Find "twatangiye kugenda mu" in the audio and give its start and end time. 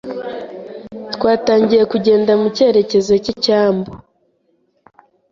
1.13-2.47